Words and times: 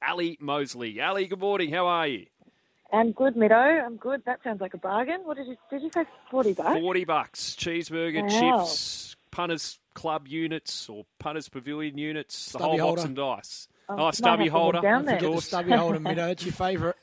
Ally 0.00 0.36
Mosley. 0.40 1.00
Ally, 1.00 1.24
good 1.24 1.40
morning. 1.40 1.70
How 1.72 1.86
are 1.86 2.06
you? 2.08 2.26
I'm 2.92 3.12
good, 3.12 3.34
Mido. 3.34 3.84
I'm 3.84 3.96
good. 3.96 4.22
That 4.24 4.40
sounds 4.42 4.60
like 4.60 4.72
a 4.74 4.78
bargain. 4.78 5.20
What 5.24 5.36
did 5.36 5.46
you 5.46 5.56
did 5.70 5.82
you 5.82 5.90
say? 5.92 6.04
Forty 6.30 6.52
bucks. 6.54 6.80
Forty 6.80 7.04
bucks. 7.04 7.56
Cheeseburger, 7.58 8.22
Wow. 8.22 8.58
chips, 8.64 9.16
punters 9.30 9.78
club 9.94 10.26
units 10.28 10.88
or 10.88 11.04
punters 11.18 11.48
pavilion 11.48 11.98
units, 11.98 12.52
the 12.52 12.58
Stubby 12.60 12.78
whole 12.78 12.92
box 12.94 13.04
and 13.04 13.16
dice. 13.16 13.68
Oh, 13.88 13.94
Oh, 13.94 13.96
might 14.06 14.14
stubby 14.14 14.30
have 14.30 14.38
to 14.38 14.42
head 14.44 14.50
holder. 14.62 14.80
down 14.80 15.04
there. 15.04 15.16
Get 15.16 15.22
the 15.26 15.32
course. 15.32 15.44
stubby 15.44 15.72
holder, 15.72 15.98
Mido. 16.00 16.30
It's 16.30 16.44
your 16.46 16.52
favourite. 16.54 16.96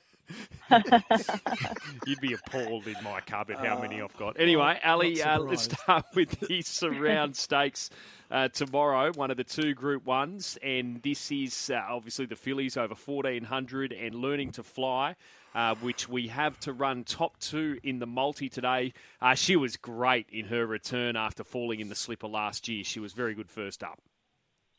You'd 2.06 2.22
be 2.22 2.34
appalled 2.34 2.88
in 2.88 2.96
my 3.04 3.22
cupboard 3.22 3.58
how 3.58 3.80
many 3.80 4.02
I've 4.02 4.16
got. 4.18 4.40
Anyway, 4.40 4.80
Ally, 4.84 5.16
uh, 5.24 5.40
let's 5.40 5.64
start 5.64 6.06
with 6.16 6.40
the 6.40 6.62
surround 6.66 7.36
stakes 7.36 7.90
uh, 8.30 8.48
tomorrow, 8.50 9.12
one 9.14 9.32
of 9.32 9.38
the 9.38 9.44
two 9.44 9.74
Group 9.74 10.06
Ones, 10.06 10.58
and 10.64 11.02
this 11.02 11.32
is 11.32 11.70
uh, 11.70 11.82
obviously 11.90 12.26
the 12.26 12.36
fillies 12.36 12.78
over 12.78 12.96
fourteen 12.96 13.44
hundred 13.44 13.92
and 13.92 14.16
learning 14.16 14.52
to 14.54 14.64
fly. 14.64 15.16
Uh, 15.54 15.76
which 15.82 16.08
we 16.08 16.30
have 16.30 16.58
to 16.62 16.72
run 16.72 17.04
top 17.04 17.38
two 17.42 17.78
in 17.84 18.00
the 18.00 18.08
multi 18.08 18.48
today. 18.48 18.94
Uh, 19.22 19.36
she 19.36 19.58
was 19.58 19.76
great 19.76 20.26
in 20.32 20.46
her 20.46 20.66
return 20.66 21.18
after 21.18 21.44
falling 21.44 21.82
in 21.82 21.90
the 21.90 21.96
slipper 21.96 22.30
last 22.30 22.70
year. 22.70 22.86
She 22.86 23.02
was 23.02 23.12
very 23.12 23.34
good 23.34 23.50
first 23.50 23.84
up. 23.84 24.00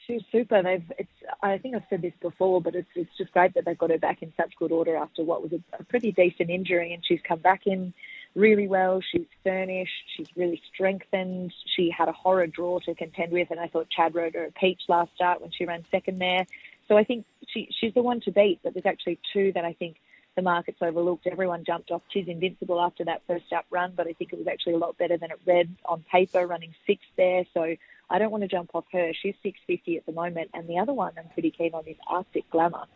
She's 0.06 0.22
super. 0.32 0.62
They've. 0.62 0.90
It's. 0.98 1.10
I 1.42 1.58
think 1.58 1.74
I've 1.74 1.82
said 1.90 2.02
this 2.02 2.12
before, 2.20 2.60
but 2.60 2.74
it's. 2.74 2.88
It's 2.94 3.16
just 3.18 3.32
great 3.32 3.54
that 3.54 3.64
they've 3.64 3.76
got 3.76 3.90
her 3.90 3.98
back 3.98 4.22
in 4.22 4.32
such 4.36 4.54
good 4.56 4.70
order 4.70 4.96
after 4.96 5.24
what 5.24 5.42
was 5.42 5.52
a, 5.52 5.60
a 5.78 5.84
pretty 5.84 6.12
decent 6.12 6.50
injury, 6.50 6.94
and 6.94 7.04
she's 7.04 7.20
come 7.26 7.40
back 7.40 7.66
in 7.66 7.92
really 8.36 8.68
well. 8.68 9.00
She's 9.00 9.26
furnished. 9.42 10.04
She's 10.16 10.28
really 10.36 10.62
strengthened. 10.72 11.52
She 11.74 11.90
had 11.90 12.08
a 12.08 12.12
horror 12.12 12.46
draw 12.46 12.78
to 12.80 12.94
contend 12.94 13.32
with, 13.32 13.50
and 13.50 13.58
I 13.58 13.66
thought 13.66 13.90
Chad 13.90 14.14
rode 14.14 14.34
her 14.34 14.46
a 14.46 14.52
peach 14.52 14.82
last 14.88 15.14
start 15.14 15.40
when 15.40 15.50
she 15.50 15.64
ran 15.64 15.84
second 15.90 16.18
there. 16.18 16.46
So 16.86 16.96
I 16.96 17.04
think 17.04 17.26
she 17.48 17.68
she's 17.80 17.94
the 17.94 18.02
one 18.02 18.20
to 18.20 18.30
beat. 18.30 18.60
But 18.62 18.74
there's 18.74 18.86
actually 18.86 19.18
two 19.32 19.52
that 19.52 19.64
I 19.64 19.72
think 19.72 19.96
the 20.34 20.42
market's 20.42 20.80
overlooked. 20.80 21.26
Everyone 21.26 21.64
jumped 21.64 21.90
off 21.90 22.02
Tis 22.12 22.28
Invincible 22.28 22.80
after 22.80 23.04
that 23.04 23.22
first 23.26 23.52
up 23.52 23.66
run, 23.70 23.92
but 23.96 24.06
I 24.06 24.12
think 24.12 24.32
it 24.32 24.38
was 24.38 24.48
actually 24.48 24.74
a 24.74 24.78
lot 24.78 24.96
better 24.98 25.16
than 25.16 25.30
it 25.30 25.40
read 25.46 25.74
on 25.84 26.04
paper, 26.10 26.46
running 26.46 26.74
sixth 26.86 27.08
there. 27.16 27.44
So 27.52 27.76
I 28.08 28.18
don't 28.18 28.30
want 28.30 28.42
to 28.42 28.48
jump 28.48 28.70
off 28.74 28.84
her. 28.92 29.12
She's 29.12 29.34
650 29.42 29.98
at 29.98 30.06
the 30.06 30.12
moment. 30.12 30.50
And 30.54 30.68
the 30.68 30.78
other 30.78 30.92
one 30.92 31.12
I'm 31.18 31.28
pretty 31.32 31.50
keen 31.50 31.74
on 31.74 31.86
is 31.86 31.96
Arctic 32.06 32.50
Glamour. 32.50 32.86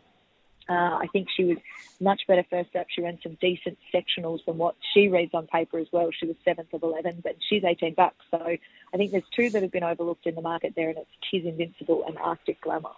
Uh, 0.69 0.73
I 0.73 1.07
think 1.13 1.29
she 1.35 1.45
was 1.45 1.57
much 2.01 2.23
better 2.27 2.43
first 2.49 2.75
up. 2.75 2.87
She 2.89 3.01
ran 3.01 3.17
some 3.23 3.37
decent 3.39 3.77
sectionals 3.93 4.43
than 4.45 4.57
what 4.57 4.75
she 4.93 5.07
reads 5.07 5.33
on 5.33 5.47
paper 5.47 5.79
as 5.79 5.87
well. 5.93 6.09
She 6.11 6.25
was 6.25 6.35
seventh 6.43 6.73
of 6.73 6.83
11, 6.83 7.21
but 7.23 7.37
she's 7.47 7.63
18 7.63 7.93
bucks. 7.93 8.25
So 8.31 8.37
I 8.37 8.97
think 8.97 9.11
there's 9.11 9.23
two 9.33 9.49
that 9.51 9.61
have 9.61 9.71
been 9.71 9.83
overlooked 9.83 10.27
in 10.27 10.35
the 10.35 10.41
market 10.41 10.73
there, 10.75 10.89
and 10.89 10.97
it's 10.97 11.09
Tis 11.31 11.45
Invincible 11.45 12.03
and 12.05 12.17
Arctic 12.17 12.59
Glamour. 12.59 12.91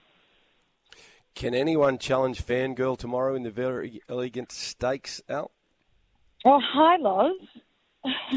Can 1.35 1.53
anyone 1.53 1.97
challenge 1.97 2.43
Fangirl 2.43 2.97
tomorrow 2.97 3.35
in 3.35 3.43
the 3.43 3.51
Verry 3.51 4.01
Elegant 4.09 4.51
stakes, 4.51 5.21
Al? 5.29 5.51
Oh, 6.45 6.59
hi, 6.61 6.97
Loz. 6.97 7.35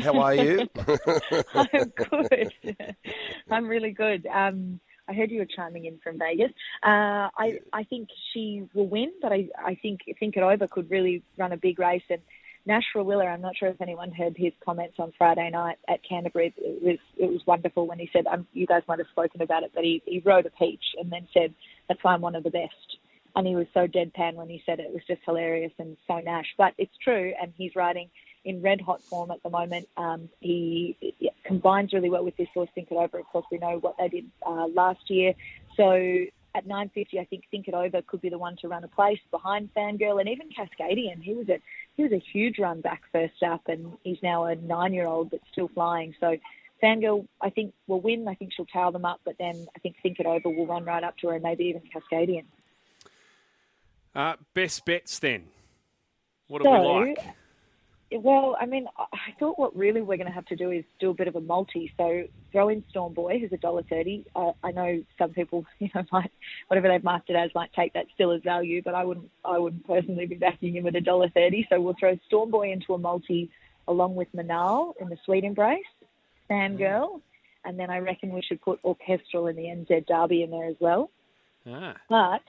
How 0.02 0.18
are 0.20 0.34
you? 0.34 0.68
I'm 1.54 1.92
good. 1.94 2.96
I'm 3.50 3.68
really 3.68 3.92
good. 3.92 4.26
Um, 4.26 4.80
I 5.08 5.14
heard 5.14 5.30
you 5.30 5.38
were 5.38 5.46
chiming 5.46 5.84
in 5.86 5.98
from 5.98 6.18
Vegas. 6.18 6.50
Uh, 6.82 7.28
I 7.36 7.60
I 7.72 7.84
think 7.84 8.08
she 8.32 8.64
will 8.74 8.88
win, 8.88 9.12
but 9.20 9.32
I 9.32 9.48
I 9.58 9.74
think 9.76 10.00
Think 10.18 10.36
It 10.36 10.42
Over 10.42 10.66
could 10.66 10.90
really 10.90 11.22
run 11.36 11.52
a 11.52 11.56
big 11.56 11.78
race. 11.78 12.02
And 12.08 12.22
Nash 12.64 12.84
Rawiller, 12.94 13.32
I'm 13.32 13.40
not 13.40 13.56
sure 13.56 13.68
if 13.68 13.80
anyone 13.80 14.12
heard 14.12 14.36
his 14.36 14.52
comments 14.64 14.96
on 14.98 15.12
Friday 15.18 15.50
night 15.50 15.78
at 15.88 16.00
Canterbury. 16.08 16.54
It 16.56 16.82
was 16.82 16.98
it 17.16 17.30
was 17.30 17.40
wonderful 17.46 17.86
when 17.86 17.98
he 17.98 18.08
said, 18.12 18.26
um, 18.26 18.46
you 18.52 18.66
guys 18.66 18.82
might 18.86 18.98
have 19.00 19.08
spoken 19.08 19.42
about 19.42 19.64
it, 19.64 19.72
but 19.74 19.82
he 19.82 20.02
he 20.06 20.20
rode 20.24 20.46
a 20.46 20.50
peach 20.50 20.84
and 20.98 21.10
then 21.10 21.26
said, 21.34 21.54
that's 21.88 22.02
why 22.04 22.14
I'm 22.14 22.20
one 22.20 22.36
of 22.36 22.44
the 22.44 22.50
best. 22.50 22.98
And 23.34 23.46
he 23.46 23.56
was 23.56 23.66
so 23.74 23.88
deadpan 23.88 24.34
when 24.34 24.48
he 24.48 24.62
said 24.64 24.78
it. 24.78 24.86
It 24.86 24.92
was 24.92 25.02
just 25.08 25.22
hilarious 25.24 25.72
and 25.78 25.96
so 26.06 26.18
Nash. 26.20 26.54
But 26.56 26.74
it's 26.78 26.96
true, 27.02 27.32
and 27.40 27.52
he's 27.56 27.74
riding 27.74 28.10
in 28.44 28.62
red 28.62 28.80
hot 28.80 29.02
form 29.02 29.30
at 29.30 29.42
the 29.42 29.50
moment. 29.50 29.88
Um, 29.96 30.28
he 30.40 30.96
combines 31.44 31.92
really 31.92 32.10
well 32.10 32.24
with 32.24 32.36
this 32.36 32.48
horse 32.54 32.68
Think 32.74 32.88
It 32.90 32.94
Over. 32.94 33.18
Of 33.18 33.26
course, 33.26 33.46
we 33.50 33.58
know 33.58 33.78
what 33.80 33.96
they 33.98 34.08
did 34.08 34.26
uh, 34.46 34.66
last 34.68 35.10
year. 35.10 35.34
So 35.76 36.26
at 36.54 36.66
950, 36.66 37.18
I 37.18 37.24
think 37.24 37.44
Think 37.50 37.68
It 37.68 37.74
Over 37.74 38.02
could 38.02 38.20
be 38.20 38.28
the 38.28 38.38
one 38.38 38.56
to 38.60 38.68
run 38.68 38.84
a 38.84 38.88
place 38.88 39.20
behind 39.30 39.70
Fangirl 39.74 40.20
and 40.20 40.28
even 40.28 40.48
Cascadian. 40.50 41.22
He 41.22 41.34
was 41.34 41.48
a 41.48 41.60
he 41.96 42.02
was 42.02 42.12
a 42.12 42.22
huge 42.32 42.58
run 42.58 42.80
back 42.80 43.02
first 43.12 43.42
up, 43.42 43.62
and 43.68 43.92
he's 44.02 44.22
now 44.22 44.44
a 44.44 44.56
nine-year-old 44.56 45.30
that's 45.30 45.48
still 45.52 45.68
flying. 45.68 46.14
So. 46.20 46.36
Fangirl, 46.82 47.28
I 47.40 47.48
think, 47.50 47.74
will 47.86 48.00
win. 48.00 48.26
I 48.26 48.34
think 48.34 48.52
she'll 48.52 48.66
tail 48.66 48.90
them 48.90 49.04
up, 49.04 49.20
but 49.24 49.36
then 49.38 49.68
I 49.76 49.78
think 49.78 49.94
Think 50.02 50.18
It 50.18 50.26
Over 50.26 50.48
will 50.48 50.66
run 50.66 50.84
right 50.84 51.04
up 51.04 51.16
to 51.18 51.28
her 51.28 51.34
and 51.34 51.42
maybe 51.44 51.66
even 51.66 51.82
Cascadian. 51.82 52.42
Uh, 54.16 54.34
best 54.52 54.84
bets 54.84 55.20
then. 55.20 55.44
What 56.48 56.60
do 56.60 56.68
we 56.68 56.76
like? 56.76 57.18
Well, 58.20 58.56
I 58.60 58.66
mean, 58.66 58.86
I 58.98 59.32
thought 59.38 59.58
what 59.58 59.76
really 59.76 60.02
we're 60.02 60.16
going 60.16 60.26
to 60.26 60.32
have 60.32 60.46
to 60.46 60.56
do 60.56 60.70
is 60.70 60.84
do 61.00 61.10
a 61.10 61.14
bit 61.14 61.28
of 61.28 61.36
a 61.36 61.40
multi. 61.40 61.92
So 61.96 62.24
throw 62.50 62.68
in 62.68 62.84
Storm 62.90 63.14
Boy, 63.14 63.38
who's 63.38 63.52
a 63.52 63.56
dollar 63.56 63.82
thirty. 63.82 64.24
Uh, 64.34 64.52
I 64.62 64.72
know 64.72 65.02
some 65.18 65.30
people, 65.30 65.64
you 65.78 65.88
know, 65.94 66.04
might 66.12 66.30
whatever 66.68 66.88
they've 66.88 67.04
marked 67.04 67.30
it 67.30 67.36
as 67.36 67.50
might 67.54 67.72
take 67.72 67.92
that 67.94 68.06
still 68.14 68.32
as 68.32 68.42
value, 68.42 68.82
but 68.82 68.94
I 68.94 69.04
wouldn't. 69.04 69.30
I 69.44 69.58
wouldn't 69.58 69.86
personally 69.86 70.26
be 70.26 70.34
backing 70.34 70.76
him 70.76 70.86
at 70.86 70.96
a 70.96 71.00
dollar 71.00 71.28
thirty. 71.30 71.66
So 71.70 71.80
we'll 71.80 71.96
throw 71.98 72.18
Storm 72.26 72.50
Boy 72.50 72.72
into 72.72 72.94
a 72.94 72.98
multi 72.98 73.50
along 73.88 74.14
with 74.14 74.28
Manal 74.34 74.94
in 75.00 75.08
the 75.08 75.18
Sweet 75.24 75.44
Embrace, 75.44 75.82
Fangirl, 76.48 77.20
and 77.64 77.78
then 77.78 77.90
I 77.90 77.98
reckon 77.98 78.30
we 78.30 78.42
should 78.42 78.60
put 78.60 78.78
Orchestral 78.84 79.48
in 79.48 79.56
the 79.56 79.64
NZ 79.64 80.06
Derby 80.06 80.42
in 80.42 80.50
there 80.50 80.66
as 80.66 80.76
well. 80.80 81.10
Ah, 81.66 81.96
But 82.08 82.42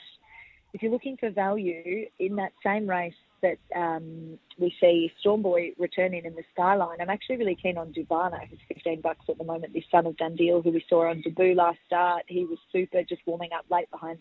if 0.73 0.81
you're 0.81 0.91
looking 0.91 1.18
for 1.18 1.29
value 1.29 2.06
in 2.19 2.35
that 2.38 2.53
same 2.63 2.88
race 2.90 3.13
that 3.43 3.59
um, 3.75 4.39
we 4.57 4.75
see 4.81 5.13
Storm 5.19 5.43
Boy 5.43 5.73
returning 5.77 6.25
in 6.25 6.33
the 6.33 6.43
Skyline, 6.53 6.97
I'm 6.99 7.09
actually 7.09 7.37
really 7.37 7.55
keen 7.55 7.77
on 7.77 7.93
Duvana, 7.93 8.47
who's 8.47 8.59
15 8.67 9.01
bucks 9.01 9.25
at 9.29 9.37
the 9.37 9.43
moment. 9.43 9.73
This 9.73 9.83
son 9.91 10.07
of 10.07 10.15
Dundeel, 10.15 10.63
who 10.63 10.71
we 10.71 10.83
saw 10.89 11.07
on 11.09 11.21
debut 11.21 11.53
last 11.53 11.77
start, 11.85 12.23
he 12.27 12.45
was 12.45 12.57
super, 12.71 13.03
just 13.03 13.21
warming 13.27 13.51
up 13.53 13.65
late 13.69 13.91
behind 13.91 14.19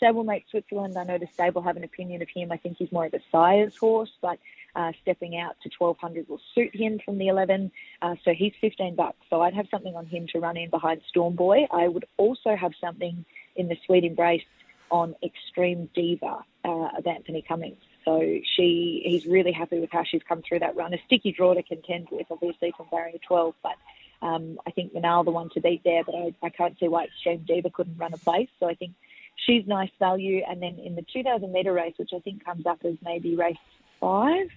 Stablemate 0.00 0.44
Switzerland. 0.50 0.96
I 0.96 1.04
know 1.04 1.18
the 1.18 1.26
stable 1.34 1.62
have 1.62 1.76
an 1.76 1.84
opinion 1.84 2.22
of 2.22 2.28
him. 2.28 2.52
I 2.52 2.56
think 2.56 2.76
he's 2.76 2.92
more 2.92 3.06
of 3.06 3.14
a 3.14 3.20
sire's 3.32 3.76
horse, 3.76 4.12
but 4.22 4.38
uh, 4.76 4.92
stepping 5.02 5.36
out 5.36 5.56
to 5.62 5.70
1200 5.76 6.28
will 6.28 6.40
suit 6.54 6.74
him 6.74 7.00
from 7.04 7.18
the 7.18 7.28
11. 7.28 7.70
Uh, 8.02 8.14
so 8.24 8.32
he's 8.32 8.52
15 8.60 8.94
bucks. 8.94 9.18
So 9.30 9.42
I'd 9.42 9.54
have 9.54 9.66
something 9.70 9.96
on 9.96 10.06
him 10.06 10.26
to 10.32 10.40
run 10.40 10.56
in 10.56 10.70
behind 10.70 11.00
Storm 11.08 11.34
Boy. 11.34 11.66
I 11.72 11.88
would 11.88 12.04
also 12.16 12.54
have 12.54 12.72
something 12.80 13.24
in 13.56 13.68
the 13.68 13.76
Sweet 13.86 14.04
Embrace 14.04 14.44
on 14.90 15.14
Extreme 15.22 15.90
Diva 15.94 16.44
uh, 16.64 16.88
of 16.96 17.06
Anthony 17.06 17.42
Cummings. 17.46 17.78
So 18.08 18.22
she, 18.56 19.02
he's 19.04 19.26
really 19.26 19.52
happy 19.52 19.78
with 19.78 19.90
how 19.92 20.02
she's 20.02 20.22
come 20.26 20.40
through 20.40 20.60
that 20.60 20.76
run. 20.76 20.94
A 20.94 20.98
sticky 21.04 21.32
draw 21.32 21.52
to 21.52 21.62
contend 21.62 22.08
with, 22.10 22.26
obviously 22.30 22.72
from 22.74 22.86
barrier 22.90 23.18
12, 23.26 23.54
but 23.62 23.74
um, 24.22 24.58
I 24.66 24.70
think 24.70 24.94
Manal 24.94 25.26
the 25.26 25.30
one 25.30 25.50
to 25.50 25.60
beat 25.60 25.82
there. 25.84 26.04
But 26.04 26.14
I, 26.14 26.34
I 26.42 26.48
can't 26.48 26.78
see 26.80 26.88
why 26.88 27.04
Extreme 27.04 27.44
Diva 27.46 27.68
couldn't 27.68 27.98
run 27.98 28.14
a 28.14 28.16
place. 28.16 28.48
So 28.60 28.66
I 28.66 28.74
think 28.74 28.94
she's 29.36 29.66
nice 29.66 29.90
value. 29.98 30.42
And 30.48 30.62
then 30.62 30.78
in 30.78 30.94
the 30.94 31.04
2,000 31.12 31.52
metre 31.52 31.72
race, 31.72 31.92
which 31.98 32.12
I 32.16 32.20
think 32.20 32.42
comes 32.42 32.64
up 32.64 32.78
as 32.82 32.94
maybe 33.04 33.36
race 33.36 33.58
five. 34.00 34.48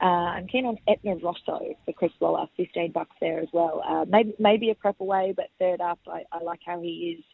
Uh, 0.00 0.04
I'm 0.36 0.46
keen 0.46 0.64
on 0.66 0.78
Etna 0.86 1.16
Rosso 1.16 1.76
for 1.84 1.92
Chris 1.92 2.12
Waller, 2.20 2.46
15 2.56 2.92
bucks 2.92 3.16
there 3.20 3.40
as 3.40 3.48
well. 3.52 3.82
Uh, 3.84 4.04
maybe 4.08 4.34
maybe 4.38 4.70
a 4.70 4.74
prep 4.74 5.00
away, 5.00 5.32
but 5.36 5.48
third 5.60 5.80
up, 5.80 6.00
I, 6.08 6.24
I 6.32 6.42
like 6.42 6.60
how 6.66 6.80
he 6.80 7.18
is 7.18 7.24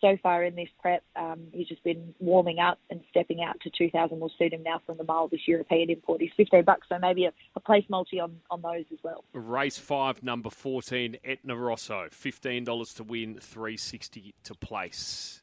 so 0.00 0.16
far 0.22 0.44
in 0.44 0.54
this 0.54 0.68
prep. 0.80 1.02
Um, 1.16 1.48
he's 1.52 1.68
just 1.68 1.82
been 1.84 2.14
warming 2.18 2.58
up 2.58 2.78
and 2.90 3.00
stepping 3.10 3.42
out 3.42 3.60
to 3.62 3.70
2,000 3.70 4.20
will 4.20 4.30
suit 4.38 4.52
him 4.52 4.62
now 4.62 4.80
from 4.84 4.98
the 4.98 5.04
mile 5.04 5.28
this 5.28 5.46
European 5.46 5.90
import. 5.90 6.20
He's 6.20 6.30
15 6.36 6.64
bucks, 6.64 6.86
so 6.88 6.98
maybe 6.98 7.24
a, 7.24 7.32
a 7.54 7.60
place 7.60 7.84
multi 7.88 8.20
on, 8.20 8.36
on 8.50 8.62
those 8.62 8.84
as 8.92 8.98
well. 9.02 9.24
race 9.32 9.78
five, 9.78 10.22
number 10.22 10.50
fourteen, 10.50 11.16
Etna 11.24 11.56
Rosso, 11.56 12.08
fifteen 12.10 12.64
dollars 12.64 12.92
to 12.94 13.04
win, 13.04 13.38
three 13.40 13.76
sixty 13.76 14.34
to 14.44 14.54
place. 14.54 15.42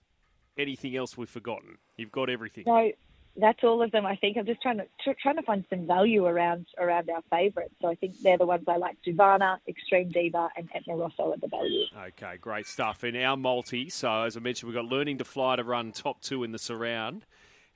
Anything 0.57 0.95
else 0.95 1.17
we've 1.17 1.29
forgotten? 1.29 1.77
You've 1.97 2.11
got 2.11 2.29
everything. 2.29 2.65
No, 2.67 2.91
that's 3.35 3.63
all 3.63 3.81
of 3.81 3.91
them. 3.91 4.05
I 4.05 4.15
think 4.15 4.37
I'm 4.37 4.45
just 4.45 4.61
trying 4.61 4.77
to 4.77 4.85
tr- 5.03 5.17
trying 5.21 5.37
to 5.37 5.41
find 5.41 5.65
some 5.69 5.87
value 5.87 6.25
around 6.25 6.67
around 6.77 7.09
our 7.09 7.21
favourites. 7.31 7.73
So 7.81 7.87
I 7.87 7.95
think 7.95 8.19
they're 8.21 8.37
the 8.37 8.45
ones 8.45 8.65
I 8.67 8.77
like: 8.77 8.97
Duvana, 9.05 9.57
Extreme 9.67 10.09
Diva, 10.09 10.49
and 10.55 10.69
Etna 10.73 10.95
Rosso 10.95 11.33
at 11.33 11.41
the 11.41 11.47
value. 11.47 11.85
Okay, 12.07 12.37
great 12.39 12.67
stuff. 12.67 13.03
In 13.03 13.15
our 13.15 13.35
multi, 13.35 13.89
so 13.89 14.23
as 14.23 14.37
I 14.37 14.39
mentioned, 14.39 14.67
we've 14.69 14.75
got 14.75 14.85
Learning 14.85 15.17
to 15.17 15.25
Fly 15.25 15.55
to 15.55 15.63
run 15.63 15.91
top 15.91 16.21
two 16.21 16.43
in 16.43 16.51
the 16.51 16.59
surround, 16.59 17.25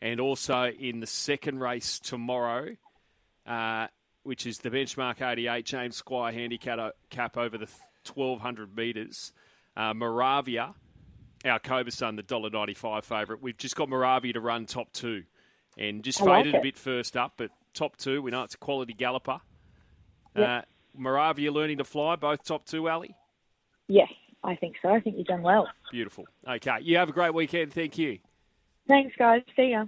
and 0.01 0.19
also 0.19 0.65
in 0.65 0.99
the 0.99 1.07
second 1.07 1.59
race 1.59 1.99
tomorrow, 1.99 2.75
uh, 3.47 3.87
which 4.23 4.45
is 4.45 4.59
the 4.59 4.69
benchmark 4.69 5.21
88 5.21 5.65
James 5.65 5.95
Squire 5.95 6.33
handicap 6.33 6.93
cap 7.09 7.35
over 7.35 7.57
the 7.57 7.69
1200 8.13 8.75
metres. 8.75 9.33
Uh, 9.75 9.93
Moravia, 9.93 10.73
our 11.45 11.59
Cobra 11.59 11.91
Sun, 11.91 12.15
the 12.15 12.23
$1.95 12.23 13.03
favourite. 13.03 13.41
We've 13.41 13.57
just 13.57 13.75
got 13.75 13.89
Moravia 13.89 14.33
to 14.33 14.39
run 14.39 14.65
top 14.65 14.91
two, 14.91 15.23
and 15.77 16.03
just 16.03 16.21
I 16.21 16.25
like 16.25 16.45
faded 16.45 16.59
a 16.59 16.61
bit 16.61 16.77
first 16.77 17.15
up, 17.15 17.33
but 17.37 17.51
top 17.73 17.97
two. 17.97 18.21
We 18.21 18.31
know 18.31 18.43
it's 18.43 18.55
a 18.55 18.57
quality 18.57 18.93
galloper. 18.93 19.39
Yep. 20.35 20.47
Uh, 20.47 20.61
Moravia 20.95 21.51
learning 21.51 21.77
to 21.77 21.83
fly, 21.83 22.15
both 22.15 22.43
top 22.43 22.65
two, 22.65 22.89
Ally. 22.89 23.09
Yes, 23.87 24.11
I 24.43 24.55
think 24.55 24.75
so. 24.81 24.89
I 24.89 24.99
think 24.99 25.17
you've 25.17 25.27
done 25.27 25.43
well. 25.43 25.67
Beautiful. 25.91 26.25
Okay. 26.47 26.79
You 26.81 26.97
have 26.97 27.09
a 27.09 27.13
great 27.13 27.33
weekend. 27.33 27.73
Thank 27.73 27.97
you. 27.97 28.19
Thanks, 28.87 29.15
guys. 29.17 29.41
See 29.55 29.71
ya. 29.71 29.85